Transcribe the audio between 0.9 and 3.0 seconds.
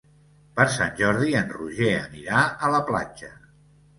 Jordi en Roger anirà a la